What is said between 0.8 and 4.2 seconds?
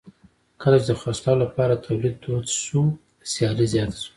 چې د خرڅلاو لپاره تولید دود شو سیالي زیاته شوه.